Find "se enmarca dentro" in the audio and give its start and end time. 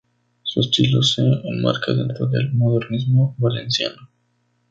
1.03-2.25